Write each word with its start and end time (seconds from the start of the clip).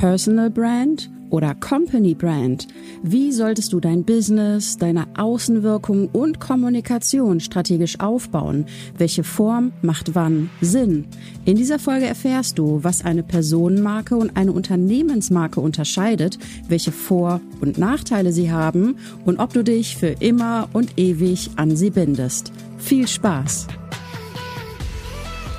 Personal 0.00 0.48
Brand 0.48 1.10
oder 1.28 1.54
Company 1.54 2.14
Brand? 2.14 2.66
Wie 3.02 3.32
solltest 3.32 3.74
du 3.74 3.80
dein 3.80 4.02
Business, 4.02 4.78
deine 4.78 5.06
Außenwirkung 5.18 6.08
und 6.08 6.40
Kommunikation 6.40 7.38
strategisch 7.38 8.00
aufbauen? 8.00 8.64
Welche 8.96 9.24
Form 9.24 9.72
macht 9.82 10.14
wann 10.14 10.48
Sinn? 10.62 11.04
In 11.44 11.58
dieser 11.58 11.78
Folge 11.78 12.06
erfährst 12.06 12.58
du, 12.58 12.82
was 12.82 13.04
eine 13.04 13.22
Personenmarke 13.22 14.16
und 14.16 14.38
eine 14.38 14.52
Unternehmensmarke 14.52 15.60
unterscheidet, 15.60 16.38
welche 16.66 16.92
Vor- 16.92 17.42
und 17.60 17.76
Nachteile 17.76 18.32
sie 18.32 18.50
haben 18.50 18.96
und 19.26 19.38
ob 19.38 19.52
du 19.52 19.62
dich 19.62 19.98
für 19.98 20.14
immer 20.18 20.70
und 20.72 20.98
ewig 20.98 21.50
an 21.56 21.76
sie 21.76 21.90
bindest. 21.90 22.52
Viel 22.78 23.06
Spaß! 23.06 23.66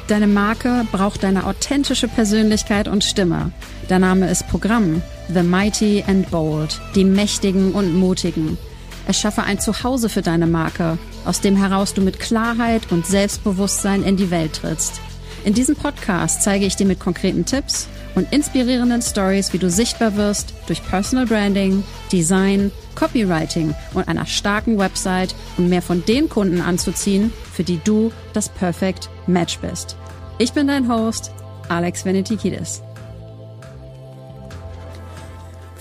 Deine 0.08 0.28
Marke 0.28 0.86
braucht 0.92 1.21
deine 1.21 1.46
authentische 1.46 2.08
Persönlichkeit 2.08 2.88
und 2.88 3.04
Stimme. 3.04 3.52
Der 3.92 4.00
Name 4.00 4.30
ist 4.30 4.48
Programm. 4.48 5.02
The 5.28 5.44
Mighty 5.44 6.02
and 6.08 6.31
Bold. 6.31 6.80
Die 6.95 7.04
Mächtigen 7.04 7.73
und 7.73 7.94
Mutigen. 7.94 8.58
Erschaffe 9.05 9.44
ein 9.44 9.59
Zuhause 9.59 10.08
für 10.08 10.22
deine 10.22 10.48
Marke, 10.48 10.98
aus 11.26 11.41
dem 11.41 11.58
heraus 11.58 11.94
du 11.94 12.02
mit 12.02 12.17
Klarheit 12.17 12.90
und 12.90 13.05
Selbstbewusstsein 13.05 14.04
in 14.04 14.16
die 14.16 14.31
Welt 14.31 14.54
trittst. 14.54 15.02
In 15.44 15.54
diesem 15.54 15.76
Podcast 15.76 16.41
zeige 16.41 16.66
ich 16.66 16.77
dir 16.77 16.86
mit 16.86 17.02
konkreten 17.02 17.44
Tipps 17.44 17.90
und 18.16 18.31
inspirierenden 18.31 19.02
Stories, 19.02 19.52
wie 19.52 19.59
du 19.59 19.70
sichtbar 19.70 20.16
wirst 20.16 20.53
durch 20.67 20.81
Personal 20.88 21.26
Branding, 21.26 21.84
Design, 22.14 22.72
Copywriting 22.95 23.76
und 23.94 24.08
einer 24.08 24.26
starken 24.26 24.78
Website, 24.78 25.36
um 25.58 25.67
mehr 25.67 25.81
von 25.81 26.05
den 26.05 26.30
Kunden 26.30 26.62
anzuziehen, 26.62 27.34
für 27.52 27.66
die 27.66 27.81
du 27.84 28.14
das 28.31 28.48
Perfect 28.48 29.09
Match 29.28 29.59
bist. 29.59 29.98
Ich 30.38 30.53
bin 30.53 30.67
dein 30.67 30.88
Host, 30.88 31.34
Alex 31.67 32.05
Venetikidis. 32.05 32.81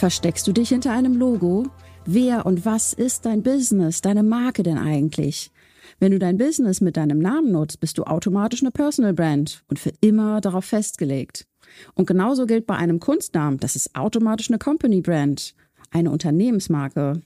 Versteckst 0.00 0.46
du 0.46 0.52
dich 0.52 0.70
hinter 0.70 0.92
einem 0.92 1.14
Logo? 1.14 1.66
Wer 2.06 2.46
und 2.46 2.64
was 2.64 2.94
ist 2.94 3.26
dein 3.26 3.42
Business, 3.42 4.00
deine 4.00 4.22
Marke 4.22 4.62
denn 4.62 4.78
eigentlich? 4.78 5.50
Wenn 5.98 6.12
du 6.12 6.18
dein 6.18 6.38
Business 6.38 6.80
mit 6.80 6.96
deinem 6.96 7.18
Namen 7.18 7.52
nutzt, 7.52 7.80
bist 7.80 7.98
du 7.98 8.04
automatisch 8.04 8.62
eine 8.62 8.70
Personal 8.70 9.12
Brand 9.12 9.62
und 9.68 9.78
für 9.78 9.92
immer 10.00 10.40
darauf 10.40 10.64
festgelegt. 10.64 11.46
Und 11.92 12.06
genauso 12.06 12.46
gilt 12.46 12.66
bei 12.66 12.76
einem 12.76 12.98
Kunstnamen, 12.98 13.60
das 13.60 13.76
ist 13.76 13.94
automatisch 13.94 14.48
eine 14.48 14.56
Company 14.56 15.02
Brand, 15.02 15.54
eine 15.90 16.10
Unternehmensmarke. 16.10 17.20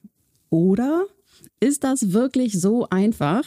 Oder 0.50 1.04
ist 1.60 1.84
das 1.84 2.12
wirklich 2.12 2.60
so 2.60 2.88
einfach? 2.90 3.44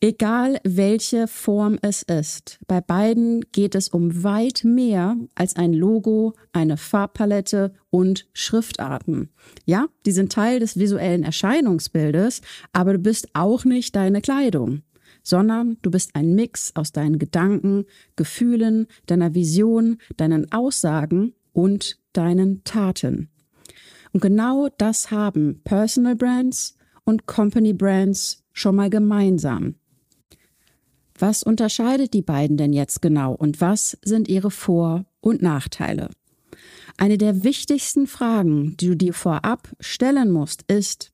Egal 0.00 0.58
welche 0.64 1.28
Form 1.28 1.78
es 1.82 2.02
ist, 2.02 2.58
bei 2.66 2.80
beiden 2.80 3.42
geht 3.52 3.74
es 3.74 3.88
um 3.88 4.24
weit 4.24 4.62
mehr 4.64 5.16
als 5.34 5.56
ein 5.56 5.72
Logo, 5.72 6.34
eine 6.52 6.76
Farbpalette 6.76 7.74
und 7.90 8.26
Schriftarten. 8.32 9.30
Ja, 9.66 9.86
die 10.06 10.12
sind 10.12 10.32
Teil 10.32 10.60
des 10.60 10.78
visuellen 10.78 11.22
Erscheinungsbildes, 11.22 12.40
aber 12.72 12.94
du 12.94 12.98
bist 12.98 13.28
auch 13.34 13.64
nicht 13.64 13.94
deine 13.94 14.20
Kleidung 14.20 14.82
sondern 15.26 15.78
du 15.82 15.90
bist 15.90 16.14
ein 16.14 16.34
Mix 16.34 16.72
aus 16.76 16.92
deinen 16.92 17.18
Gedanken, 17.18 17.86
Gefühlen, 18.14 18.86
deiner 19.06 19.34
Vision, 19.34 19.96
deinen 20.18 20.52
Aussagen 20.52 21.32
und 21.52 21.98
deinen 22.12 22.62
Taten. 22.64 23.30
Und 24.12 24.20
genau 24.20 24.68
das 24.78 25.10
haben 25.10 25.62
Personal 25.64 26.14
Brands 26.14 26.76
und 27.04 27.26
Company 27.26 27.72
Brands 27.72 28.42
schon 28.52 28.76
mal 28.76 28.90
gemeinsam. 28.90 29.76
Was 31.18 31.42
unterscheidet 31.42 32.12
die 32.12 32.22
beiden 32.22 32.56
denn 32.56 32.72
jetzt 32.72 33.00
genau 33.00 33.34
und 33.34 33.60
was 33.60 33.96
sind 34.04 34.28
ihre 34.28 34.50
Vor- 34.50 35.04
und 35.20 35.42
Nachteile? 35.42 36.10
Eine 36.96 37.18
der 37.18 37.44
wichtigsten 37.44 38.06
Fragen, 38.06 38.76
die 38.76 38.88
du 38.88 38.96
dir 38.96 39.14
vorab 39.14 39.68
stellen 39.80 40.30
musst, 40.30 40.62
ist, 40.70 41.12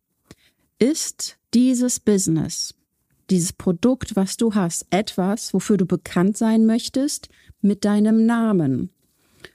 ist 0.79 1.39
dieses 1.55 2.01
Business, 2.01 2.75
dieses 3.31 3.53
Produkt, 3.53 4.17
was 4.17 4.37
du 4.37 4.55
hast, 4.55 4.87
etwas, 4.91 5.55
wofür 5.55 5.77
du 5.77 5.87
bekannt 5.87 6.37
sein 6.37 6.67
möchtest 6.67 7.29
mit 7.61 7.85
deinem 7.85 8.27
Namen, 8.27 8.91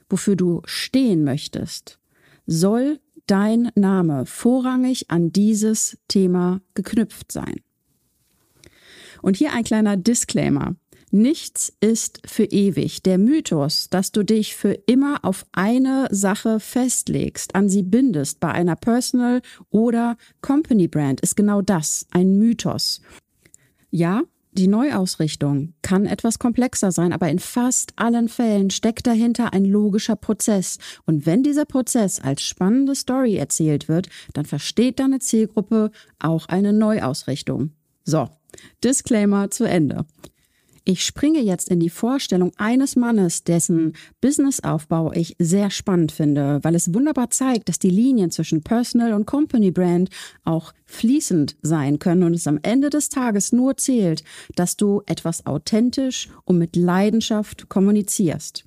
wofür 0.08 0.36
du 0.36 0.62
stehen 0.64 1.24
möchtest? 1.24 1.98
Soll 2.46 3.00
dein 3.26 3.70
Name 3.74 4.26
vorrangig 4.26 5.10
an 5.10 5.32
dieses 5.32 5.98
Thema 6.08 6.60
geknüpft 6.74 7.32
sein? 7.32 7.60
Und 9.22 9.36
hier 9.36 9.52
ein 9.52 9.64
kleiner 9.64 9.96
Disclaimer. 9.96 10.76
Nichts 11.10 11.72
ist 11.80 12.20
für 12.26 12.44
ewig. 12.44 13.02
Der 13.02 13.16
Mythos, 13.16 13.88
dass 13.88 14.12
du 14.12 14.24
dich 14.24 14.56
für 14.56 14.72
immer 14.72 15.24
auf 15.24 15.46
eine 15.52 16.08
Sache 16.10 16.60
festlegst, 16.60 17.54
an 17.54 17.68
sie 17.68 17.82
bindest 17.82 18.40
bei 18.40 18.50
einer 18.50 18.76
Personal 18.76 19.40
oder 19.70 20.16
Company 20.42 20.88
Brand, 20.88 21.20
ist 21.20 21.36
genau 21.36 21.62
das, 21.62 22.06
ein 22.10 22.38
Mythos. 22.38 23.00
Ja, 23.90 24.22
die 24.56 24.66
Neuausrichtung 24.66 25.74
kann 25.82 26.06
etwas 26.06 26.38
komplexer 26.38 26.90
sein, 26.90 27.12
aber 27.12 27.28
in 27.28 27.38
fast 27.38 27.92
allen 27.96 28.28
Fällen 28.28 28.70
steckt 28.70 29.06
dahinter 29.06 29.52
ein 29.52 29.64
logischer 29.64 30.16
Prozess. 30.16 30.78
Und 31.04 31.26
wenn 31.26 31.42
dieser 31.42 31.64
Prozess 31.64 32.20
als 32.20 32.42
spannende 32.42 32.94
Story 32.94 33.36
erzählt 33.36 33.88
wird, 33.88 34.08
dann 34.32 34.44
versteht 34.44 34.98
deine 34.98 35.20
Zielgruppe 35.20 35.90
auch 36.18 36.46
eine 36.46 36.72
Neuausrichtung. 36.72 37.70
So, 38.04 38.28
Disclaimer 38.82 39.50
zu 39.50 39.64
Ende. 39.64 40.06
Ich 40.88 41.04
springe 41.04 41.40
jetzt 41.40 41.68
in 41.68 41.80
die 41.80 41.90
Vorstellung 41.90 42.52
eines 42.58 42.94
Mannes, 42.94 43.42
dessen 43.42 43.94
Businessaufbau 44.20 45.12
ich 45.12 45.34
sehr 45.40 45.70
spannend 45.70 46.12
finde, 46.12 46.60
weil 46.62 46.76
es 46.76 46.94
wunderbar 46.94 47.28
zeigt, 47.30 47.68
dass 47.68 47.80
die 47.80 47.90
Linien 47.90 48.30
zwischen 48.30 48.62
Personal 48.62 49.12
und 49.12 49.26
Company 49.26 49.72
Brand 49.72 50.10
auch 50.44 50.72
fließend 50.84 51.56
sein 51.60 51.98
können 51.98 52.22
und 52.22 52.34
es 52.34 52.46
am 52.46 52.60
Ende 52.62 52.88
des 52.88 53.08
Tages 53.08 53.50
nur 53.50 53.76
zählt, 53.76 54.22
dass 54.54 54.76
du 54.76 55.02
etwas 55.06 55.44
authentisch 55.44 56.28
und 56.44 56.58
mit 56.58 56.76
Leidenschaft 56.76 57.68
kommunizierst. 57.68 58.64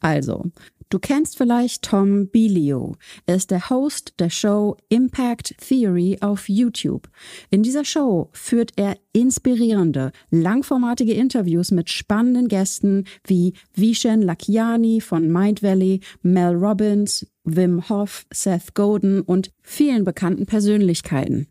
Also, 0.00 0.50
Du 0.90 0.98
kennst 0.98 1.36
vielleicht 1.36 1.82
Tom 1.82 2.28
Bilio. 2.28 2.96
Er 3.26 3.36
ist 3.36 3.50
der 3.50 3.68
Host 3.68 4.14
der 4.18 4.30
Show 4.30 4.78
Impact 4.88 5.54
Theory 5.58 6.16
auf 6.22 6.48
YouTube. 6.48 7.10
In 7.50 7.62
dieser 7.62 7.84
Show 7.84 8.30
führt 8.32 8.72
er 8.76 8.96
inspirierende, 9.12 10.12
langformatige 10.30 11.12
Interviews 11.12 11.72
mit 11.72 11.90
spannenden 11.90 12.48
Gästen 12.48 13.04
wie 13.26 13.52
Vishen 13.74 14.22
Lakiani 14.22 15.02
von 15.02 15.30
Mind 15.30 15.62
Valley, 15.62 16.00
Mel 16.22 16.54
Robbins, 16.54 17.26
Wim 17.44 17.90
Hof, 17.90 18.24
Seth 18.32 18.74
Godin 18.74 19.20
und 19.20 19.50
vielen 19.60 20.04
bekannten 20.04 20.46
Persönlichkeiten. 20.46 21.48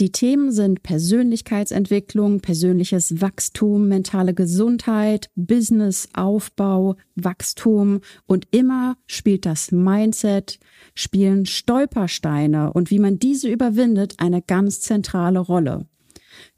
Die 0.00 0.12
Themen 0.12 0.52
sind 0.52 0.84
Persönlichkeitsentwicklung, 0.84 2.38
persönliches 2.38 3.20
Wachstum, 3.20 3.88
mentale 3.88 4.32
Gesundheit, 4.32 5.28
Businessaufbau, 5.34 6.94
Wachstum 7.16 8.00
und 8.26 8.46
immer 8.52 8.96
spielt 9.08 9.44
das 9.44 9.72
Mindset, 9.72 10.60
spielen 10.94 11.46
Stolpersteine 11.46 12.72
und 12.72 12.92
wie 12.92 13.00
man 13.00 13.18
diese 13.18 13.48
überwindet 13.48 14.14
eine 14.18 14.40
ganz 14.40 14.80
zentrale 14.80 15.40
Rolle. 15.40 15.86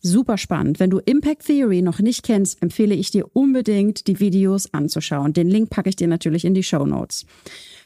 Super 0.03 0.37
spannend. 0.37 0.79
Wenn 0.79 0.91
du 0.91 0.99
Impact 0.99 1.47
Theory 1.47 1.81
noch 1.81 2.01
nicht 2.01 2.23
kennst, 2.23 2.63
empfehle 2.63 2.95
ich 2.95 3.11
dir 3.11 3.25
unbedingt, 3.35 4.07
die 4.07 4.21
Videos 4.21 4.75
anzuschauen. 4.75 5.33
Den 5.33 5.49
Link 5.49 5.71
packe 5.71 5.89
ich 5.89 5.97
dir 5.97 6.09
natürlich 6.09 6.45
in 6.45 6.53
die 6.53 6.63
Show 6.63 6.85
Notes. 6.85 7.25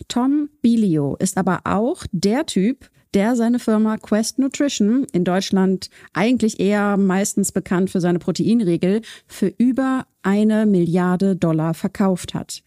Tom 0.08 0.48
Bilio 0.62 1.14
ist 1.20 1.36
aber 1.36 1.60
auch 1.62 2.04
der 2.10 2.46
Typ, 2.46 2.90
der 3.14 3.36
seine 3.36 3.58
Firma 3.58 3.96
Quest 3.96 4.38
Nutrition, 4.38 5.06
in 5.12 5.24
Deutschland 5.24 5.88
eigentlich 6.12 6.58
eher 6.58 6.96
meistens 6.96 7.52
bekannt 7.52 7.90
für 7.90 8.00
seine 8.00 8.18
Proteinregel, 8.18 9.02
für 9.26 9.52
über 9.56 10.06
eine 10.22 10.66
Milliarde 10.66 11.36
Dollar 11.36 11.74
verkauft 11.74 12.34
hat. 12.34 12.62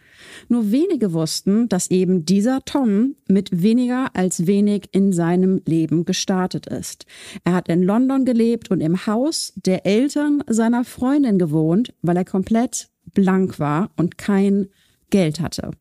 Nur 0.47 0.71
wenige 0.71 1.11
wussten, 1.13 1.67
dass 1.69 1.91
eben 1.91 2.23
dieser 2.23 2.63
Tom 2.63 3.15
mit 3.27 3.61
weniger 3.61 4.15
als 4.15 4.47
wenig 4.47 4.89
in 4.91 5.11
seinem 5.11 5.61
Leben 5.65 6.05
gestartet 6.05 6.67
ist. 6.67 7.05
Er 7.43 7.53
hat 7.53 7.67
in 7.67 7.83
London 7.83 8.25
gelebt 8.25 8.71
und 8.71 8.79
im 8.81 9.05
Haus 9.05 9.53
der 9.55 9.85
Eltern 9.85 10.43
seiner 10.47 10.85
Freundin 10.85 11.39
gewohnt, 11.39 11.93
weil 12.01 12.17
er 12.17 12.25
komplett 12.25 12.89
blank 13.13 13.59
war 13.59 13.91
und 13.97 14.17
kein 14.17 14.67
Geld 15.09 15.39
hatte. 15.39 15.71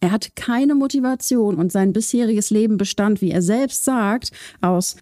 Er 0.00 0.10
hat 0.10 0.36
keine 0.36 0.74
Motivation 0.74 1.56
und 1.56 1.72
sein 1.72 1.92
bisheriges 1.92 2.50
Leben 2.50 2.76
bestand, 2.76 3.20
wie 3.20 3.30
er 3.30 3.42
selbst 3.42 3.84
sagt, 3.84 4.30
aus 4.60 4.96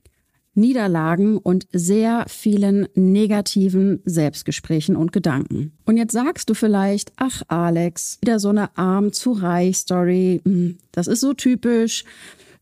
Niederlagen 0.54 1.36
und 1.38 1.66
sehr 1.72 2.26
vielen 2.28 2.86
negativen 2.94 4.00
Selbstgesprächen 4.04 4.96
und 4.96 5.12
Gedanken. 5.12 5.72
Und 5.84 5.96
jetzt 5.96 6.12
sagst 6.12 6.48
du 6.48 6.54
vielleicht, 6.54 7.12
ach 7.16 7.42
Alex, 7.48 8.18
wieder 8.22 8.38
so 8.38 8.50
eine 8.50 8.76
arm 8.78 9.12
zu 9.12 9.32
reich 9.32 9.78
Story, 9.78 10.40
hm, 10.44 10.78
das 10.92 11.08
ist 11.08 11.20
so 11.20 11.32
typisch. 11.32 12.04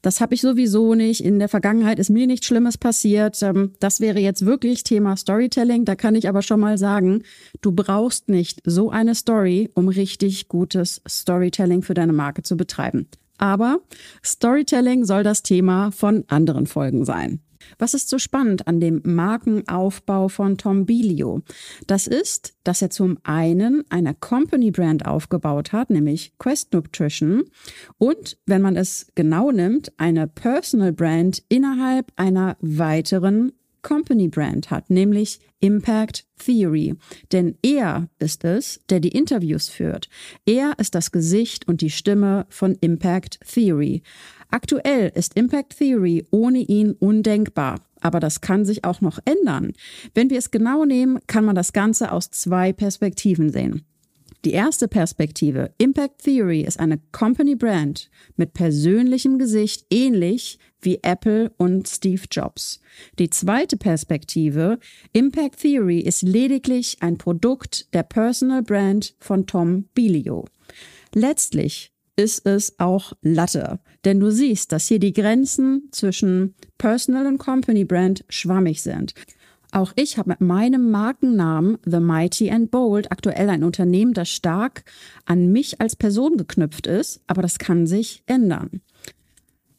Das 0.03 0.21
habe 0.21 0.35
ich 0.35 0.41
sowieso 0.41 0.95
nicht. 0.95 1.25
In 1.25 1.39
der 1.39 1.49
Vergangenheit 1.49 2.01
ist 2.01 2.11
mir 2.11 2.27
nichts 2.27 2.47
Schlimmes 2.47 2.77
passiert. 2.77 3.41
Ähm, 3.43 3.73
das 3.79 4.01
wäre 4.01 4.19
jetzt 4.19 4.45
wirklich 4.45 4.83
Thema 4.83 5.17
Storytelling. 5.17 5.85
Da 5.85 5.95
kann 5.95 6.17
ich 6.17 6.29
aber 6.29 6.43
schon 6.43 6.61
mal 6.61 6.77
sagen, 6.77 7.23
du 7.61 7.73
brauchst 7.73 8.29
nicht 8.29 8.61
so 8.65 8.91
eine 8.91 9.15
Story, 9.15 9.71
um 9.75 9.89
richtig 9.89 10.49
gutes 10.49 11.01
Storytelling 11.09 11.83
für 11.83 11.95
deine 11.95 12.13
Marke 12.13 12.43
zu 12.43 12.57
betreiben. 12.57 13.07
Aber 13.39 13.79
Storytelling 14.25 15.05
soll 15.05 15.23
das 15.23 15.43
Thema 15.43 15.91
von 15.93 16.25
anderen 16.29 16.67
Folgen 16.67 17.05
sein. 17.05 17.41
Was 17.79 17.95
ist 17.95 18.09
so 18.09 18.19
spannend 18.19 18.67
an 18.67 18.81
dem 18.81 19.01
Markenaufbau 19.05 20.29
von 20.29 20.59
Tom 20.59 20.87
Bilio? 20.87 21.43
Das 21.87 22.07
ist, 22.07 22.55
dass 22.65 22.83
er 22.83 22.91
zum 22.91 23.19
einen 23.23 23.85
eine 23.91 24.15
Company 24.15 24.71
Brand 24.71 25.07
aufgebaut 25.07 25.73
hat, 25.73 25.91
nämlich 25.91 26.33
Quest 26.39 26.73
Nutrition 26.73 27.45
und, 27.99 28.39
wenn 28.47 28.63
man 28.63 28.77
es 28.77 29.09
genau 29.15 29.51
nimmt, 29.51 29.93
eine 29.99 30.27
Personal 30.27 30.93
Brand 30.93 31.43
innerhalb 31.49 32.13
einer 32.17 32.57
weiteren 32.61 33.53
Company 33.83 34.29
Brand 34.29 34.71
hat, 34.71 34.91
nämlich 34.91 35.41
Impact 35.61 36.25
Theory. 36.39 36.95
Denn 37.31 37.57
er 37.63 38.09
ist 38.19 38.45
es, 38.45 38.81
der 38.89 39.01
die 39.01 39.11
Interviews 39.11 39.69
führt. 39.69 40.09
Er 40.47 40.75
ist 40.79 40.95
das 40.95 41.13
Gesicht 41.13 41.69
und 41.69 41.81
die 41.81 41.91
Stimme 41.91 42.47
von 42.49 42.77
Impact 42.81 43.41
Theory. 43.47 44.03
Aktuell 44.53 45.11
ist 45.15 45.35
Impact 45.35 45.79
Theory 45.79 46.27
ohne 46.31 46.59
ihn 46.59 46.93
undenkbar. 46.93 47.81
Aber 48.01 48.21
das 48.21 48.43
kann 48.43 48.65
sich 48.67 48.85
auch 48.85 49.01
noch 49.01 49.19
ändern. 49.25 49.73
Wenn 50.15 50.29
wir 50.29 50.39
es 50.39 50.51
genau 50.51 50.85
nehmen, 50.85 51.21
kann 51.27 51.45
man 51.45 51.55
das 51.55 51.73
Ganze 51.73 52.13
aus 52.13 52.31
zwei 52.31 52.73
Perspektiven 52.73 53.51
sehen. 53.51 53.87
Die 54.45 54.53
erste 54.53 54.89
Perspektive, 54.89 55.73
Impact 55.79 56.25
Theory, 56.25 56.63
ist 56.63 56.81
eine 56.81 56.99
Company 57.13 57.55
Brand 57.55 58.11
mit 58.37 58.53
persönlichem 58.53 59.39
Gesicht, 59.39 59.87
ähnlich 59.91 60.59
wie 60.81 60.99
Apple 61.03 61.53
und 61.57 61.89
Steve 61.89 62.23
Jobs. 62.31 62.81
Die 63.21 63.31
zweite 63.31 63.77
Perspektive, 63.77 64.81
Impact 65.13 65.61
Theory, 65.61 66.01
ist 66.01 66.23
lediglich 66.23 66.99
ein 67.01 67.19
Produkt 67.19 67.95
der 67.95 68.03
Personal 68.03 68.63
Brand 68.63 69.15
von 69.21 69.47
Tom 69.47 69.85
Bilio. 69.95 70.45
Letztlich 71.15 71.93
ist 72.17 72.47
es 72.47 72.79
auch 72.79 73.13
Latte, 73.23 73.81
denn 74.05 74.21
du 74.21 74.31
siehst, 74.31 74.73
dass 74.73 74.87
hier 74.87 74.99
die 74.99 75.13
Grenzen 75.13 75.89
zwischen 75.93 76.55
Personal 76.79 77.27
und 77.27 77.39
Company 77.39 77.85
Brand 77.85 78.25
schwammig 78.29 78.83
sind. 78.83 79.15
Auch 79.75 79.93
ich 79.97 80.19
habe 80.19 80.31
mit 80.31 80.43
meinem 80.43 80.91
Markennamen 80.91 81.79
The 81.87 82.01
Mighty 82.01 82.51
and 82.51 82.71
Bold 82.71 83.11
aktuell 83.11 83.49
ein 83.49 83.65
Unternehmen, 83.65 84.13
das 84.13 84.29
stark 84.29 84.85
an 85.25 85.51
mich 85.51 85.81
als 85.81 85.97
Person 85.97 86.37
geknüpft 86.37 86.87
ist, 86.87 87.23
aber 87.27 87.41
das 87.41 87.59
kann 87.59 87.87
sich 87.87 88.23
ändern. 88.27 88.83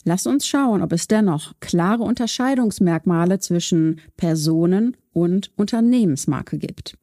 Lass 0.04 0.26
uns 0.26 0.48
schauen, 0.48 0.82
ob 0.82 0.92
es 0.92 1.08
dennoch 1.08 1.54
klare 1.60 2.04
Unterscheidungsmerkmale 2.04 3.40
zwischen 3.40 4.02
Personen 4.18 4.98
und 5.14 5.52
Unternehmensmarke 5.56 6.58
gibt. 6.58 6.98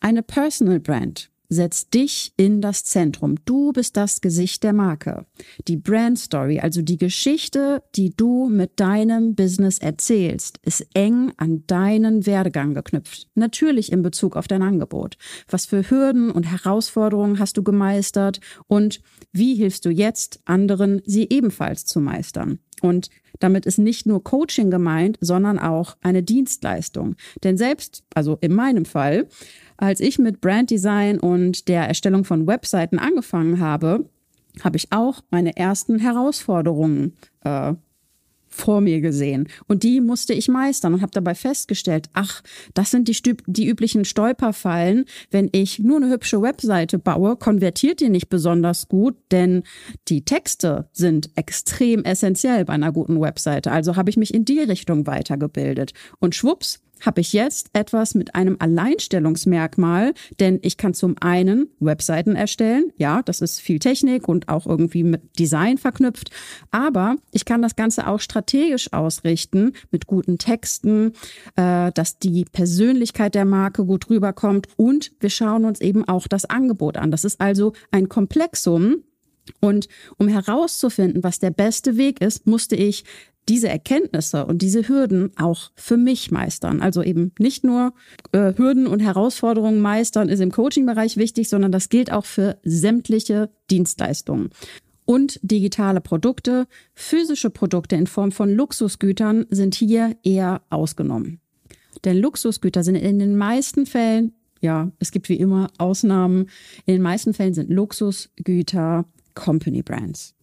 Eine 0.00 0.22
Personal 0.24 0.80
Brand 0.80 1.31
Setz 1.52 1.90
dich 1.90 2.32
in 2.38 2.62
das 2.62 2.82
Zentrum. 2.82 3.34
Du 3.44 3.72
bist 3.74 3.98
das 3.98 4.22
Gesicht 4.22 4.62
der 4.62 4.72
Marke. 4.72 5.26
Die 5.68 5.76
Brand 5.76 6.18
Story, 6.18 6.60
also 6.60 6.80
die 6.80 6.96
Geschichte, 6.96 7.82
die 7.94 8.16
du 8.16 8.48
mit 8.48 8.80
deinem 8.80 9.34
Business 9.34 9.76
erzählst, 9.76 10.58
ist 10.62 10.86
eng 10.94 11.30
an 11.36 11.64
deinen 11.66 12.24
Werdegang 12.24 12.72
geknüpft. 12.72 13.28
Natürlich 13.34 13.92
in 13.92 14.00
Bezug 14.00 14.34
auf 14.34 14.48
dein 14.48 14.62
Angebot. 14.62 15.18
Was 15.46 15.66
für 15.66 15.90
Hürden 15.90 16.30
und 16.30 16.44
Herausforderungen 16.44 17.38
hast 17.38 17.58
du 17.58 17.62
gemeistert 17.62 18.40
und 18.66 19.02
wie 19.30 19.54
hilfst 19.54 19.84
du 19.84 19.90
jetzt 19.90 20.40
anderen, 20.46 21.02
sie 21.04 21.26
ebenfalls 21.28 21.84
zu 21.84 22.00
meistern? 22.00 22.60
Und 22.82 23.08
damit 23.38 23.64
ist 23.64 23.78
nicht 23.78 24.06
nur 24.06 24.22
Coaching 24.22 24.70
gemeint, 24.70 25.16
sondern 25.20 25.58
auch 25.58 25.96
eine 26.02 26.22
Dienstleistung. 26.22 27.16
Denn 27.42 27.56
selbst, 27.56 28.04
also 28.14 28.36
in 28.40 28.54
meinem 28.54 28.84
Fall, 28.84 29.28
als 29.76 30.00
ich 30.00 30.18
mit 30.18 30.40
Branddesign 30.40 31.18
und 31.18 31.68
der 31.68 31.88
Erstellung 31.88 32.24
von 32.24 32.46
Webseiten 32.46 32.98
angefangen 32.98 33.60
habe, 33.60 34.08
habe 34.62 34.76
ich 34.76 34.92
auch 34.92 35.22
meine 35.30 35.56
ersten 35.56 35.98
Herausforderungen 35.98 37.14
äh, 37.44 37.74
vor 38.54 38.80
mir 38.80 39.00
gesehen. 39.00 39.48
Und 39.66 39.82
die 39.82 40.00
musste 40.00 40.34
ich 40.34 40.48
meistern 40.48 40.94
und 40.94 41.02
habe 41.02 41.12
dabei 41.12 41.34
festgestellt, 41.34 42.08
ach, 42.12 42.42
das 42.74 42.90
sind 42.90 43.08
die, 43.08 43.36
die 43.46 43.66
üblichen 43.66 44.04
Stolperfallen. 44.04 45.06
Wenn 45.30 45.48
ich 45.52 45.78
nur 45.78 45.96
eine 45.96 46.10
hübsche 46.10 46.42
Webseite 46.42 46.98
baue, 46.98 47.36
konvertiert 47.36 48.00
die 48.00 48.10
nicht 48.10 48.28
besonders 48.28 48.88
gut, 48.88 49.16
denn 49.30 49.62
die 50.08 50.24
Texte 50.24 50.88
sind 50.92 51.30
extrem 51.36 52.04
essentiell 52.04 52.64
bei 52.64 52.74
einer 52.74 52.92
guten 52.92 53.20
Webseite. 53.20 53.72
Also 53.72 53.96
habe 53.96 54.10
ich 54.10 54.16
mich 54.16 54.34
in 54.34 54.44
die 54.44 54.60
Richtung 54.60 55.06
weitergebildet. 55.06 55.92
Und 56.20 56.34
schwupps, 56.34 56.80
habe 57.02 57.20
ich 57.20 57.32
jetzt 57.32 57.70
etwas 57.72 58.14
mit 58.14 58.34
einem 58.34 58.56
Alleinstellungsmerkmal, 58.58 60.14
denn 60.40 60.58
ich 60.62 60.76
kann 60.76 60.94
zum 60.94 61.16
einen 61.20 61.68
Webseiten 61.80 62.36
erstellen, 62.36 62.92
ja, 62.96 63.22
das 63.22 63.40
ist 63.40 63.60
viel 63.60 63.78
Technik 63.78 64.28
und 64.28 64.48
auch 64.48 64.66
irgendwie 64.66 65.02
mit 65.02 65.38
Design 65.38 65.78
verknüpft, 65.78 66.30
aber 66.70 67.16
ich 67.32 67.44
kann 67.44 67.62
das 67.62 67.76
Ganze 67.76 68.06
auch 68.06 68.20
strategisch 68.20 68.92
ausrichten 68.92 69.72
mit 69.90 70.06
guten 70.06 70.38
Texten, 70.38 71.12
äh, 71.56 71.92
dass 71.92 72.18
die 72.18 72.44
Persönlichkeit 72.44 73.34
der 73.34 73.44
Marke 73.44 73.84
gut 73.84 74.08
rüberkommt 74.08 74.68
und 74.76 75.12
wir 75.20 75.30
schauen 75.30 75.64
uns 75.64 75.80
eben 75.80 76.06
auch 76.08 76.26
das 76.28 76.44
Angebot 76.44 76.96
an. 76.96 77.10
Das 77.10 77.24
ist 77.24 77.40
also 77.40 77.72
ein 77.90 78.08
Komplexum, 78.08 79.02
und 79.60 79.88
um 80.18 80.28
herauszufinden, 80.28 81.24
was 81.24 81.38
der 81.38 81.50
beste 81.50 81.96
Weg 81.96 82.20
ist, 82.20 82.46
musste 82.46 82.76
ich 82.76 83.04
diese 83.48 83.68
Erkenntnisse 83.68 84.46
und 84.46 84.62
diese 84.62 84.88
Hürden 84.88 85.32
auch 85.36 85.70
für 85.74 85.96
mich 85.96 86.30
meistern. 86.30 86.80
Also 86.80 87.02
eben 87.02 87.32
nicht 87.38 87.64
nur 87.64 87.92
äh, 88.32 88.54
Hürden 88.56 88.86
und 88.86 89.00
Herausforderungen 89.00 89.80
meistern 89.80 90.28
ist 90.28 90.40
im 90.40 90.52
Coaching-Bereich 90.52 91.16
wichtig, 91.16 91.48
sondern 91.48 91.72
das 91.72 91.88
gilt 91.88 92.12
auch 92.12 92.24
für 92.24 92.58
sämtliche 92.62 93.50
Dienstleistungen. 93.70 94.50
Und 95.04 95.40
digitale 95.42 96.00
Produkte, 96.00 96.66
physische 96.94 97.50
Produkte 97.50 97.96
in 97.96 98.06
Form 98.06 98.30
von 98.30 98.54
Luxusgütern 98.54 99.46
sind 99.50 99.74
hier 99.74 100.16
eher 100.22 100.62
ausgenommen. 100.70 101.40
Denn 102.04 102.18
Luxusgüter 102.18 102.84
sind 102.84 102.94
in 102.94 103.18
den 103.18 103.36
meisten 103.36 103.86
Fällen, 103.86 104.32
ja, 104.60 104.92
es 105.00 105.10
gibt 105.10 105.28
wie 105.28 105.36
immer 105.36 105.68
Ausnahmen, 105.78 106.48
in 106.86 106.94
den 106.94 107.02
meisten 107.02 107.34
Fällen 107.34 107.54
sind 107.54 107.70
Luxusgüter 107.70 109.04
Company 109.34 109.82
Brands. 109.82 110.34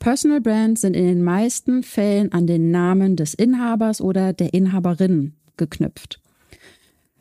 Personal 0.00 0.40
Brands 0.40 0.80
sind 0.80 0.96
in 0.96 1.04
den 1.04 1.22
meisten 1.22 1.82
Fällen 1.82 2.32
an 2.32 2.46
den 2.46 2.70
Namen 2.70 3.16
des 3.16 3.34
Inhabers 3.34 4.00
oder 4.00 4.32
der 4.32 4.54
Inhaberin 4.54 5.34
geknüpft. 5.58 6.22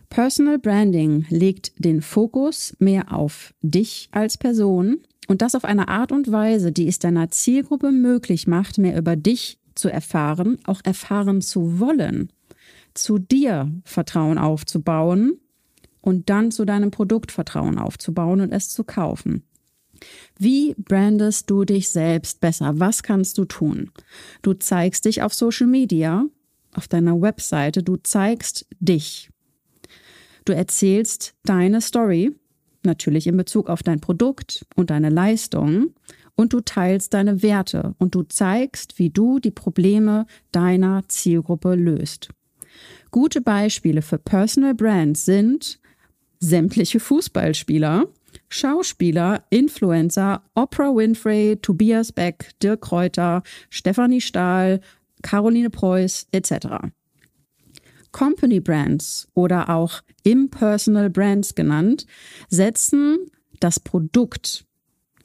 Personal 0.10 0.58
Branding 0.60 1.26
legt 1.30 1.74
den 1.78 2.02
Fokus 2.02 2.74
mehr 2.80 3.14
auf 3.14 3.54
dich 3.62 4.08
als 4.12 4.38
Person 4.38 5.02
und 5.28 5.42
das 5.42 5.56
auf 5.56 5.66
eine 5.66 5.90
Art 5.90 6.14
und 6.14 6.32
Weise, 6.32 6.72
die 6.72 6.88
es 6.88 7.00
deiner 7.00 7.30
Zielgruppe 7.30 7.92
möglich 7.92 8.48
macht, 8.48 8.78
mehr 8.78 8.98
über 8.98 9.18
dich 9.18 9.60
zu 9.76 9.90
erfahren, 9.90 10.58
auch 10.64 10.80
erfahren 10.86 11.42
zu 11.42 11.82
wollen, 11.82 12.32
zu 12.94 13.20
dir 13.20 13.70
Vertrauen 13.84 14.38
aufzubauen 14.38 15.34
und 16.00 16.30
dann 16.30 16.50
zu 16.50 16.64
deinem 16.64 16.92
Produkt 16.92 17.34
Vertrauen 17.34 17.78
aufzubauen 17.78 18.40
und 18.40 18.54
es 18.54 18.70
zu 18.70 18.86
kaufen. 18.86 19.44
Wie 20.38 20.76
brandest 20.78 21.50
du 21.50 21.66
dich 21.66 21.90
selbst 21.90 22.40
besser? 22.40 22.80
Was 22.80 23.04
kannst 23.04 23.38
du 23.38 23.46
tun? 23.46 23.92
Du 24.42 24.54
zeigst 24.54 25.06
dich 25.06 25.22
auf 25.22 25.34
Social 25.34 25.68
Media, 25.68 26.26
auf 26.74 26.88
deiner 26.88 27.22
Webseite, 27.22 27.84
du 27.84 27.98
zeigst 27.98 28.68
dich. 28.80 29.30
Du 30.46 30.54
erzählst 30.54 31.36
deine 31.44 31.82
Story, 31.82 32.36
natürlich 32.84 33.28
in 33.28 33.38
Bezug 33.38 33.70
auf 33.70 33.84
dein 33.84 34.00
Produkt 34.00 34.66
und 34.76 34.90
deine 34.90 35.10
Leistung, 35.10 35.94
und 36.36 36.54
du 36.54 36.62
teilst 36.62 37.14
deine 37.14 37.44
Werte 37.44 37.96
und 37.98 38.16
du 38.16 38.24
zeigst, 38.24 38.98
wie 38.98 39.10
du 39.10 39.40
die 39.40 39.52
Probleme 39.52 40.26
deiner 40.54 41.04
Zielgruppe 41.10 41.76
löst. 41.76 42.30
Gute 43.12 43.42
Beispiele 43.42 44.02
für 44.02 44.18
Personal 44.18 44.74
Brands 44.74 45.26
sind 45.26 45.82
sämtliche 46.40 47.02
Fußballspieler, 47.02 48.08
Schauspieler, 48.48 49.44
Influencer, 49.50 50.44
Oprah 50.56 50.96
Winfrey, 50.96 51.58
Tobias 51.62 52.12
Beck, 52.12 52.52
Dirk 52.62 52.82
Kräuter, 52.82 53.44
Stefanie 53.70 54.22
Stahl, 54.22 54.82
Caroline 55.22 55.70
Preuß 55.70 56.28
etc. 56.32 56.68
Company 58.12 58.60
Brands 58.60 59.28
oder 59.34 59.70
auch 59.70 60.02
Impersonal 60.24 61.10
Brands 61.10 61.56
genannt, 61.56 62.06
setzen 62.50 63.18
das 63.60 63.80
Produkt, 63.80 64.66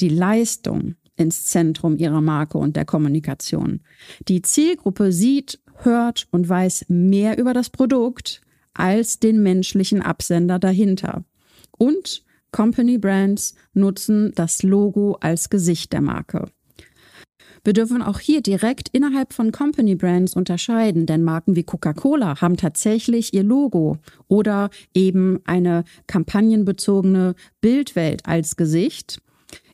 die 0.01 0.09
Leistung 0.09 0.97
ins 1.17 1.47
Zentrum 1.47 1.97
ihrer 1.97 2.21
Marke 2.21 2.59
und 2.59 2.77
der 2.77 2.85
Kommunikation. 2.85 3.81
Die 4.29 4.43
Zielgruppe 4.43 5.13
sieht, 5.13 5.61
hört 5.79 6.27
und 6.31 6.49
weiß 6.49 6.87
mehr 6.89 7.39
über 7.39 7.53
das 7.53 7.71
Produkt 7.71 8.41
als 8.75 9.21
den 9.21 9.43
menschlichen 9.43 10.03
Absender 10.03 10.59
dahinter. 10.59 11.25
Und 11.79 12.25
Company 12.55 12.99
Brands 12.99 13.57
nutzen 13.73 14.31
das 14.37 14.63
Logo 14.63 15.17
als 15.19 15.51
Gesicht 15.51 15.93
der 15.93 16.01
Marke. 16.01 16.45
Wir 17.65 17.73
dürfen 17.73 18.01
auch 18.01 18.21
hier 18.21 18.43
direkt 18.43 18.91
innerhalb 18.91 19.33
von 19.33 19.51
Company 19.51 19.97
Brands 19.97 20.37
unterscheiden, 20.37 21.05
denn 21.05 21.25
Marken 21.25 21.57
wie 21.57 21.65
Coca-Cola 21.65 22.41
haben 22.41 22.57
tatsächlich 22.57 23.35
ihr 23.35 23.43
Logo 23.43 23.99
oder 24.29 24.71
eben 24.95 25.41
eine 25.47 25.83
kampagnenbezogene 26.07 27.35
Bildwelt 27.61 28.25
als 28.25 28.55
Gesicht. 28.55 29.21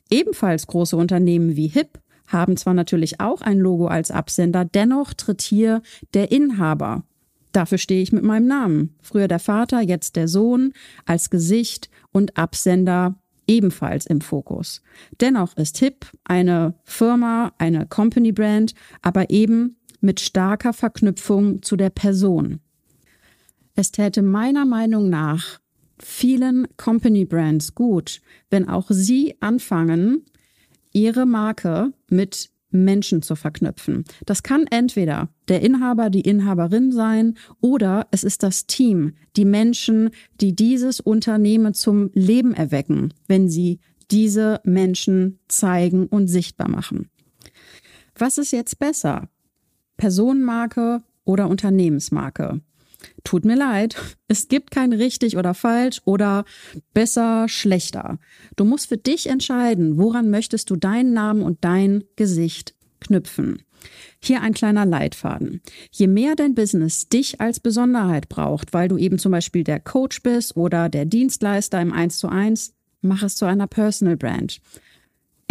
Ebenfalls 0.09 0.65
große 0.65 0.97
Unternehmen 0.97 1.55
wie 1.55 1.67
HIP 1.67 1.99
haben 2.25 2.57
zwar 2.57 2.73
natürlich 2.73 3.19
auch 3.19 3.41
ein 3.41 3.59
Logo 3.59 3.85
als 3.89 4.09
Absender, 4.09 4.65
dennoch 4.65 5.13
tritt 5.13 5.43
hier 5.43 5.83
der 6.15 6.31
Inhaber. 6.31 7.03
Dafür 7.51 7.77
stehe 7.77 8.01
ich 8.01 8.11
mit 8.11 8.23
meinem 8.23 8.47
Namen. 8.47 8.95
Früher 9.01 9.27
der 9.27 9.39
Vater, 9.39 9.81
jetzt 9.81 10.15
der 10.15 10.27
Sohn 10.27 10.73
als 11.05 11.29
Gesicht 11.29 11.89
und 12.11 12.37
Absender 12.37 13.15
ebenfalls 13.47 14.05
im 14.05 14.21
Fokus. 14.21 14.81
Dennoch 15.19 15.57
ist 15.57 15.77
HIP 15.79 16.05
eine 16.23 16.75
Firma, 16.83 17.53
eine 17.57 17.85
Company 17.87 18.31
Brand, 18.31 18.73
aber 19.01 19.29
eben 19.29 19.77
mit 19.99 20.19
starker 20.19 20.73
Verknüpfung 20.73 21.61
zu 21.61 21.75
der 21.75 21.89
Person. 21.89 22.59
Es 23.75 23.91
täte 23.91 24.21
meiner 24.21 24.65
Meinung 24.65 25.09
nach 25.09 25.59
vielen 25.99 26.67
Company 26.77 27.25
Brands 27.25 27.75
gut, 27.75 28.21
wenn 28.49 28.67
auch 28.67 28.87
sie 28.89 29.35
anfangen, 29.39 30.25
ihre 30.93 31.25
Marke 31.25 31.93
mit 32.09 32.50
Menschen 32.71 33.21
zu 33.21 33.35
verknüpfen. 33.35 34.05
Das 34.25 34.43
kann 34.43 34.65
entweder 34.67 35.29
der 35.47 35.61
Inhaber, 35.61 36.09
die 36.09 36.21
Inhaberin 36.21 36.91
sein 36.91 37.35
oder 37.59 38.07
es 38.11 38.23
ist 38.23 38.43
das 38.43 38.65
Team, 38.65 39.13
die 39.35 39.45
Menschen, 39.45 40.09
die 40.39 40.55
dieses 40.55 40.99
Unternehmen 40.99 41.73
zum 41.73 42.09
Leben 42.13 42.53
erwecken, 42.53 43.13
wenn 43.27 43.49
sie 43.49 43.79
diese 44.09 44.59
Menschen 44.63 45.39
zeigen 45.47 46.07
und 46.07 46.27
sichtbar 46.27 46.69
machen. 46.69 47.09
Was 48.15 48.37
ist 48.37 48.51
jetzt 48.51 48.79
besser? 48.79 49.29
Personenmarke 49.97 51.01
oder 51.23 51.47
Unternehmensmarke? 51.47 52.61
Tut 53.23 53.45
mir 53.45 53.55
leid, 53.55 53.95
es 54.27 54.47
gibt 54.47 54.71
kein 54.71 54.93
richtig 54.93 55.37
oder 55.37 55.53
falsch 55.53 56.01
oder 56.05 56.45
besser, 56.93 57.47
schlechter. 57.47 58.19
Du 58.55 58.65
musst 58.65 58.87
für 58.87 58.97
dich 58.97 59.27
entscheiden, 59.27 59.97
woran 59.97 60.29
möchtest 60.29 60.69
du 60.69 60.75
deinen 60.75 61.13
Namen 61.13 61.41
und 61.41 61.63
dein 61.63 62.03
Gesicht 62.15 62.75
knüpfen. 62.99 63.63
Hier 64.19 64.41
ein 64.41 64.53
kleiner 64.53 64.85
Leitfaden. 64.85 65.61
Je 65.91 66.07
mehr 66.07 66.35
dein 66.35 66.53
Business 66.53 67.09
dich 67.09 67.41
als 67.41 67.59
Besonderheit 67.59 68.29
braucht, 68.29 68.73
weil 68.73 68.87
du 68.87 68.97
eben 68.97 69.17
zum 69.17 69.31
Beispiel 69.31 69.63
der 69.63 69.79
Coach 69.79 70.21
bist 70.21 70.55
oder 70.55 70.89
der 70.89 71.05
Dienstleister 71.05 71.81
im 71.81 71.91
1 71.91 72.19
zu 72.19 72.29
1, 72.29 72.75
mach 73.01 73.23
es 73.23 73.35
zu 73.35 73.45
einer 73.45 73.67
Personal 73.67 74.17
Brand. 74.17 74.61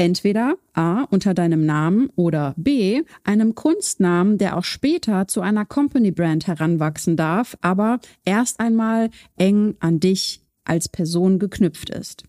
Entweder 0.00 0.57
A 0.73 1.02
unter 1.11 1.35
deinem 1.35 1.66
Namen 1.66 2.09
oder 2.16 2.54
B 2.57 3.02
einem 3.23 3.54
Kunstnamen, 3.54 4.38
der 4.38 4.57
auch 4.57 4.64
später 4.64 5.28
zu 5.28 5.42
einer 5.42 5.66
Company 5.66 6.11
Brand 6.11 6.47
heranwachsen 6.47 7.19
darf, 7.19 7.54
aber 7.61 8.00
erst 8.25 8.61
einmal 8.61 9.11
eng 9.37 9.75
an 9.78 10.00
dich 10.00 10.40
als 10.64 10.88
Person 10.88 11.38
geknüpft 11.38 11.90
ist. 11.90 12.25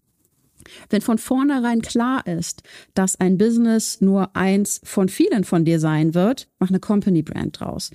Wenn 0.89 0.99
von 0.99 1.17
vornherein 1.17 1.81
klar 1.81 2.27
ist, 2.27 2.63
dass 2.93 3.17
ein 3.21 3.37
Business 3.37 4.01
nur 4.01 4.35
eins 4.35 4.81
von 4.83 5.07
vielen 5.07 5.45
von 5.45 5.63
dir 5.63 5.79
sein 5.79 6.13
wird, 6.13 6.49
mach 6.59 6.67
eine 6.67 6.81
Company 6.81 7.21
Brand 7.21 7.61
draus. 7.61 7.91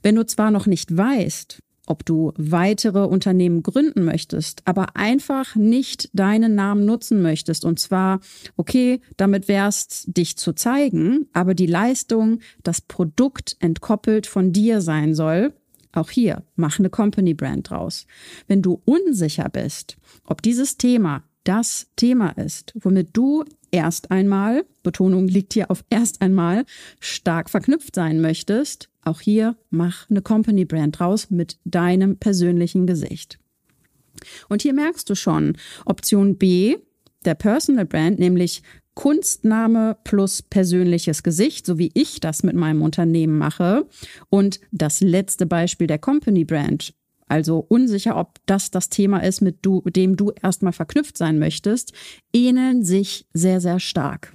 Wenn 0.00 0.14
du 0.14 0.26
zwar 0.26 0.52
noch 0.52 0.66
nicht 0.66 0.96
weißt, 0.96 1.58
ob 1.88 2.04
du 2.04 2.32
weitere 2.36 3.04
Unternehmen 3.04 3.62
gründen 3.62 4.04
möchtest, 4.04 4.62
aber 4.66 4.96
einfach 4.96 5.56
nicht 5.56 6.10
deinen 6.12 6.54
Namen 6.54 6.84
nutzen 6.84 7.22
möchtest. 7.22 7.64
Und 7.64 7.78
zwar, 7.78 8.20
okay, 8.56 9.00
damit 9.16 9.48
wärst 9.48 10.16
dich 10.16 10.36
zu 10.36 10.52
zeigen, 10.52 11.26
aber 11.32 11.54
die 11.54 11.66
Leistung, 11.66 12.40
das 12.62 12.80
Produkt 12.80 13.56
entkoppelt 13.60 14.26
von 14.26 14.52
dir 14.52 14.80
sein 14.80 15.14
soll. 15.14 15.54
Auch 15.92 16.10
hier, 16.10 16.44
mach 16.56 16.78
eine 16.78 16.90
Company 16.90 17.34
Brand 17.34 17.70
draus. 17.70 18.06
Wenn 18.46 18.62
du 18.62 18.82
unsicher 18.84 19.48
bist, 19.48 19.96
ob 20.24 20.42
dieses 20.42 20.76
Thema 20.76 21.24
das 21.44 21.86
Thema 21.96 22.30
ist, 22.32 22.74
womit 22.78 23.16
du 23.16 23.44
erst 23.70 24.10
einmal, 24.10 24.64
Betonung 24.82 25.28
liegt 25.28 25.54
hier 25.54 25.70
auf 25.70 25.84
erst 25.90 26.20
einmal, 26.22 26.64
stark 27.00 27.50
verknüpft 27.50 27.94
sein 27.94 28.20
möchtest, 28.20 28.88
auch 29.04 29.20
hier 29.20 29.56
mach 29.70 30.08
eine 30.10 30.22
Company 30.22 30.64
Brand 30.64 30.98
draus 30.98 31.30
mit 31.30 31.58
deinem 31.64 32.16
persönlichen 32.16 32.86
Gesicht. 32.86 33.38
Und 34.48 34.62
hier 34.62 34.74
merkst 34.74 35.08
du 35.08 35.14
schon, 35.14 35.56
Option 35.84 36.36
B, 36.36 36.76
der 37.24 37.34
Personal 37.34 37.86
Brand, 37.86 38.18
nämlich 38.18 38.62
Kunstname 38.94 39.96
plus 40.02 40.42
persönliches 40.42 41.22
Gesicht, 41.22 41.66
so 41.66 41.78
wie 41.78 41.92
ich 41.94 42.18
das 42.18 42.42
mit 42.42 42.56
meinem 42.56 42.82
Unternehmen 42.82 43.38
mache. 43.38 43.86
Und 44.28 44.58
das 44.72 45.00
letzte 45.00 45.46
Beispiel 45.46 45.86
der 45.86 46.00
Company 46.00 46.44
Brand, 46.44 46.94
also 47.28 47.64
unsicher, 47.68 48.16
ob 48.16 48.38
das 48.46 48.70
das 48.70 48.88
Thema 48.88 49.18
ist, 49.18 49.40
mit, 49.40 49.58
du, 49.62 49.82
mit 49.84 49.96
dem 49.96 50.16
du 50.16 50.32
erstmal 50.42 50.72
verknüpft 50.72 51.18
sein 51.18 51.38
möchtest, 51.38 51.92
ähneln 52.32 52.84
sich 52.84 53.26
sehr, 53.32 53.60
sehr 53.60 53.80
stark. 53.80 54.32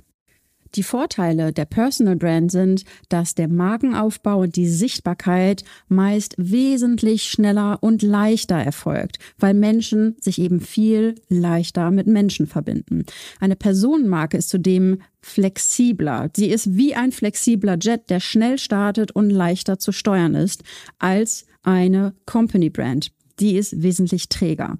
Die 0.75 0.83
Vorteile 0.83 1.53
der 1.53 1.65
Personal 1.65 2.15
Brand 2.15 2.51
sind, 2.51 2.83
dass 3.09 3.35
der 3.35 3.47
Markenaufbau 3.47 4.41
und 4.41 4.55
die 4.55 4.67
Sichtbarkeit 4.67 5.63
meist 5.87 6.33
wesentlich 6.37 7.29
schneller 7.29 7.77
und 7.81 8.01
leichter 8.01 8.55
erfolgt, 8.55 9.19
weil 9.37 9.53
Menschen 9.53 10.15
sich 10.19 10.39
eben 10.39 10.59
viel 10.59 11.15
leichter 11.29 11.91
mit 11.91 12.07
Menschen 12.07 12.47
verbinden. 12.47 13.05
Eine 13.39 13.55
Personenmarke 13.55 14.37
ist 14.37 14.49
zudem 14.49 15.01
flexibler. 15.21 16.29
Sie 16.35 16.47
ist 16.47 16.75
wie 16.75 16.95
ein 16.95 17.11
flexibler 17.11 17.77
Jet, 17.79 18.09
der 18.09 18.19
schnell 18.19 18.57
startet 18.57 19.11
und 19.11 19.29
leichter 19.29 19.77
zu 19.77 19.91
steuern 19.91 20.33
ist 20.33 20.63
als 20.97 21.45
eine 21.61 22.13
Company 22.25 22.69
Brand 22.69 23.11
die 23.43 23.57
ist 23.57 23.83
wesentlich 23.83 24.29
träger. 24.29 24.77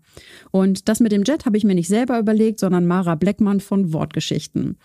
Und 0.51 0.87
das 0.87 1.01
mit 1.01 1.11
dem 1.11 1.23
Jet 1.23 1.45
habe 1.45 1.57
ich 1.57 1.65
mir 1.65 1.75
nicht 1.75 1.89
selber 1.89 2.17
überlegt, 2.17 2.61
sondern 2.61 2.87
Mara 2.87 3.15
Bleckmann 3.15 3.59
von 3.59 3.91
Wortgeschichten. 3.91 4.77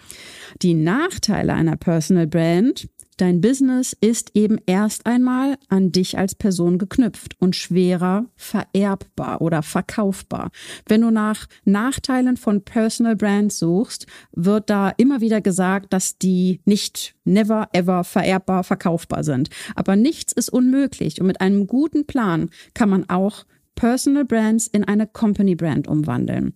Die 0.62 0.74
Nachteile 0.74 1.54
einer 1.54 1.76
Personal 1.76 2.26
Brand 2.26 2.88
Dein 3.18 3.40
Business 3.40 3.96
ist 4.00 4.30
eben 4.34 4.58
erst 4.66 5.04
einmal 5.06 5.56
an 5.68 5.90
dich 5.90 6.16
als 6.16 6.36
Person 6.36 6.78
geknüpft 6.78 7.34
und 7.40 7.56
schwerer 7.56 8.26
vererbbar 8.36 9.42
oder 9.42 9.64
verkaufbar. 9.64 10.52
Wenn 10.86 11.00
du 11.00 11.10
nach 11.10 11.48
Nachteilen 11.64 12.36
von 12.36 12.62
Personal 12.62 13.16
Brands 13.16 13.58
suchst, 13.58 14.06
wird 14.30 14.70
da 14.70 14.90
immer 14.90 15.20
wieder 15.20 15.40
gesagt, 15.40 15.92
dass 15.92 16.18
die 16.18 16.60
nicht 16.64 17.16
never 17.24 17.68
ever 17.72 18.04
vererbbar 18.04 18.62
verkaufbar 18.62 19.24
sind. 19.24 19.50
Aber 19.74 19.96
nichts 19.96 20.32
ist 20.32 20.48
unmöglich 20.48 21.20
und 21.20 21.26
mit 21.26 21.40
einem 21.40 21.66
guten 21.66 22.06
Plan 22.06 22.50
kann 22.72 22.88
man 22.88 23.10
auch 23.10 23.44
Personal 23.78 24.24
Brands 24.24 24.66
in 24.66 24.82
eine 24.82 25.06
Company 25.06 25.54
Brand 25.54 25.86
umwandeln. 25.86 26.54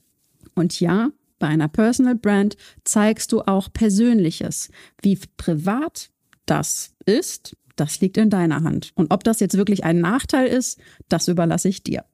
Und 0.56 0.80
ja, 0.80 1.12
bei 1.38 1.46
einer 1.46 1.68
Personal 1.68 2.16
Brand 2.16 2.56
zeigst 2.82 3.30
du 3.30 3.42
auch 3.42 3.72
Persönliches. 3.72 4.70
Wie 5.02 5.16
privat 5.36 6.10
das 6.46 6.96
ist, 7.06 7.56
das 7.76 8.00
liegt 8.00 8.16
in 8.16 8.28
deiner 8.28 8.64
Hand. 8.64 8.90
Und 8.96 9.12
ob 9.12 9.22
das 9.22 9.38
jetzt 9.38 9.56
wirklich 9.56 9.84
ein 9.84 10.00
Nachteil 10.00 10.48
ist, 10.48 10.80
das 11.08 11.28
überlasse 11.28 11.68
ich 11.68 11.84
dir. 11.84 12.04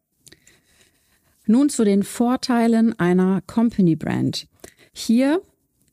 Nun 1.46 1.70
zu 1.70 1.84
den 1.84 2.02
Vorteilen 2.02 2.98
einer 2.98 3.40
Company 3.46 3.96
Brand. 3.96 4.46
Hier 4.92 5.40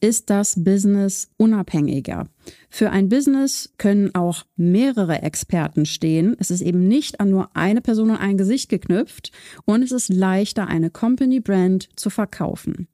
ist 0.06 0.30
das 0.30 0.64
Business 0.64 1.32
unabhängiger. 1.38 2.28
Für 2.70 2.92
ein 2.92 3.10
Business 3.10 3.74
können 3.80 4.14
auch 4.14 4.46
mehrere 4.56 5.24
Experten 5.24 5.88
stehen. 5.88 6.36
Es 6.38 6.52
ist 6.52 6.62
eben 6.62 6.88
nicht 6.88 7.20
an 7.20 7.32
nur 7.32 7.50
eine 7.56 7.82
Person 7.82 8.12
und 8.12 8.18
ein 8.18 8.38
Gesicht 8.38 8.70
geknüpft 8.70 9.32
und 9.66 9.82
es 9.82 9.92
ist 9.92 10.14
leichter, 10.14 10.68
eine 10.68 10.92
Company 10.92 11.40
Brand 11.40 11.90
zu 11.96 12.12
verkaufen. 12.12 12.88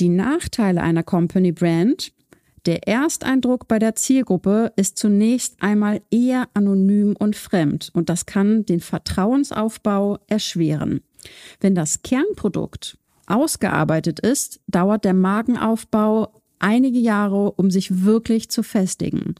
Die 0.00 0.08
Nachteile 0.08 0.82
einer 0.82 1.04
Company 1.04 1.52
Brand 1.52 2.12
der 2.66 2.88
Ersteindruck 2.88 3.68
bei 3.68 3.78
der 3.78 3.94
Zielgruppe 3.94 4.72
ist 4.74 4.98
zunächst 4.98 5.62
einmal 5.62 6.02
eher 6.10 6.48
anonym 6.54 7.14
und 7.16 7.36
fremd 7.36 7.90
und 7.94 8.08
das 8.08 8.26
kann 8.26 8.66
den 8.66 8.80
Vertrauensaufbau 8.80 10.18
erschweren. 10.26 11.02
Wenn 11.60 11.76
das 11.76 12.02
Kernprodukt 12.02 12.98
ausgearbeitet 13.30 14.20
ist, 14.20 14.60
dauert 14.66 15.04
der 15.04 15.14
Markenaufbau 15.14 16.42
einige 16.58 16.98
Jahre, 16.98 17.52
um 17.52 17.70
sich 17.70 18.04
wirklich 18.04 18.50
zu 18.50 18.62
festigen. 18.62 19.34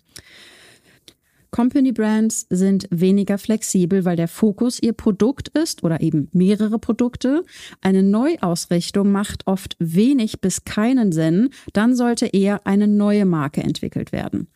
Company 1.50 1.90
Brands 1.92 2.46
sind 2.48 2.86
weniger 2.90 3.36
flexibel, 3.36 4.04
weil 4.04 4.16
der 4.16 4.28
Fokus 4.28 4.80
ihr 4.80 4.92
Produkt 4.92 5.48
ist 5.48 5.82
oder 5.82 6.00
eben 6.00 6.28
mehrere 6.32 6.78
Produkte. 6.78 7.44
Eine 7.80 8.02
Neuausrichtung 8.02 9.10
macht 9.10 9.46
oft 9.46 9.76
wenig 9.80 10.40
bis 10.40 10.64
keinen 10.64 11.10
Sinn. 11.10 11.50
Dann 11.72 11.96
sollte 11.96 12.26
eher 12.26 12.66
eine 12.66 12.86
neue 12.86 13.24
Marke 13.24 13.62
entwickelt 13.62 14.12
werden. 14.12 14.46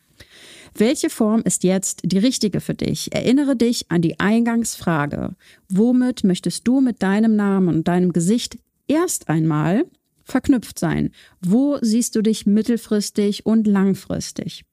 Welche 0.77 1.09
Form 1.09 1.41
ist 1.41 1.63
jetzt 1.63 2.01
die 2.03 2.17
richtige 2.17 2.59
für 2.59 2.73
dich? 2.73 3.13
Erinnere 3.13 3.55
dich 3.55 3.89
an 3.91 4.01
die 4.01 4.19
Eingangsfrage. 4.19 5.35
Womit 5.69 6.23
möchtest 6.23 6.67
du 6.67 6.81
mit 6.81 7.01
deinem 7.01 7.35
Namen 7.35 7.69
und 7.69 7.87
deinem 7.87 8.11
Gesicht 8.11 8.57
erst 8.87 9.29
einmal 9.29 9.85
verknüpft 10.23 10.79
sein? 10.79 11.11
Wo 11.41 11.77
siehst 11.81 12.15
du 12.15 12.21
dich 12.21 12.45
mittelfristig 12.45 13.45
und 13.45 13.67
langfristig? 13.67 14.65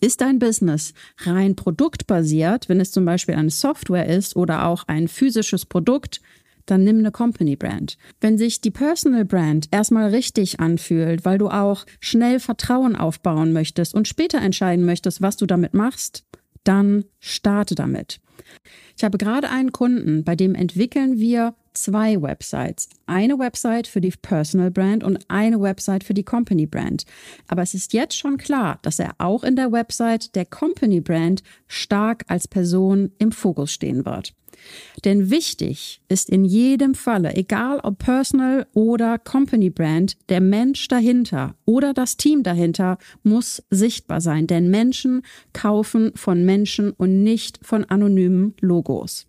Ist 0.00 0.20
dein 0.20 0.38
Business 0.38 0.94
rein 1.18 1.56
produktbasiert, 1.56 2.68
wenn 2.68 2.80
es 2.80 2.92
zum 2.92 3.04
Beispiel 3.04 3.34
eine 3.34 3.50
Software 3.50 4.06
ist 4.06 4.36
oder 4.36 4.66
auch 4.66 4.84
ein 4.86 5.08
physisches 5.08 5.66
Produkt, 5.66 6.20
dann 6.66 6.84
nimm 6.84 6.98
eine 6.98 7.10
Company 7.10 7.56
Brand. 7.56 7.96
Wenn 8.20 8.38
sich 8.38 8.60
die 8.60 8.70
Personal 8.70 9.24
Brand 9.24 9.68
erstmal 9.70 10.10
richtig 10.10 10.60
anfühlt, 10.60 11.24
weil 11.24 11.38
du 11.38 11.48
auch 11.48 11.84
schnell 11.98 12.40
Vertrauen 12.40 12.94
aufbauen 12.94 13.52
möchtest 13.52 13.94
und 13.94 14.06
später 14.06 14.38
entscheiden 14.40 14.84
möchtest, 14.84 15.22
was 15.22 15.36
du 15.36 15.46
damit 15.46 15.74
machst, 15.74 16.24
dann 16.64 17.04
starte 17.18 17.74
damit. 17.74 18.20
Ich 18.96 19.04
habe 19.04 19.18
gerade 19.18 19.50
einen 19.50 19.72
Kunden, 19.72 20.24
bei 20.24 20.36
dem 20.36 20.54
entwickeln 20.54 21.18
wir 21.18 21.54
zwei 21.72 22.20
Websites. 22.20 22.88
Eine 23.06 23.38
Website 23.38 23.86
für 23.86 24.00
die 24.00 24.10
Personal 24.10 24.70
Brand 24.70 25.04
und 25.04 25.24
eine 25.28 25.60
Website 25.60 26.04
für 26.04 26.14
die 26.14 26.24
Company 26.24 26.66
Brand. 26.66 27.04
Aber 27.46 27.62
es 27.62 27.74
ist 27.74 27.92
jetzt 27.92 28.16
schon 28.16 28.36
klar, 28.36 28.78
dass 28.82 28.98
er 28.98 29.12
auch 29.18 29.44
in 29.44 29.56
der 29.56 29.72
Website 29.72 30.34
der 30.34 30.44
Company 30.44 31.00
Brand 31.00 31.42
stark 31.66 32.24
als 32.28 32.48
Person 32.48 33.12
im 33.18 33.32
Fokus 33.32 33.72
stehen 33.72 34.04
wird. 34.04 34.34
Denn 35.04 35.30
wichtig 35.30 36.00
ist 36.08 36.30
in 36.30 36.44
jedem 36.44 36.94
Falle, 36.94 37.34
egal 37.34 37.80
ob 37.80 37.98
Personal 37.98 38.66
oder 38.74 39.18
Company 39.18 39.70
Brand, 39.70 40.16
der 40.28 40.40
Mensch 40.40 40.88
dahinter 40.88 41.54
oder 41.64 41.94
das 41.94 42.16
Team 42.16 42.42
dahinter 42.42 42.98
muss 43.22 43.62
sichtbar 43.70 44.20
sein. 44.20 44.46
Denn 44.46 44.70
Menschen 44.70 45.22
kaufen 45.52 46.12
von 46.14 46.44
Menschen 46.44 46.92
und 46.92 47.22
nicht 47.22 47.58
von 47.62 47.84
anonymen 47.84 48.54
Logos. 48.60 49.26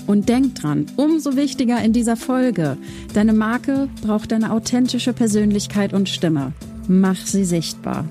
Und 0.07 0.29
denk 0.29 0.57
dran, 0.57 0.87
umso 0.97 1.37
wichtiger 1.37 1.83
in 1.85 1.93
dieser 1.93 2.17
Folge, 2.17 2.77
deine 3.13 3.33
Marke 3.33 3.89
braucht 4.03 4.33
eine 4.33 4.51
authentische 4.51 5.13
Persönlichkeit 5.13 5.93
und 5.93 6.09
Stimme. 6.09 6.53
Mach 6.89 7.17
sie 7.17 7.45
sichtbar. 7.45 8.09